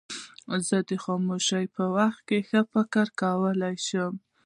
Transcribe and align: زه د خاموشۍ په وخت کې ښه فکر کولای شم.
زه 0.67 0.77
د 0.89 0.91
خاموشۍ 1.03 1.65
په 1.75 1.83
وخت 1.95 2.19
کې 2.27 2.39
ښه 2.47 2.61
فکر 2.71 3.05
کولای 3.21 3.75
شم. 3.87 4.13